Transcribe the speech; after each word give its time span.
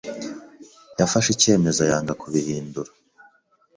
Yafashe 0.99 1.29
icyemezo 1.33 1.81
yanga 1.89 2.13
kubihindura. 2.21 2.91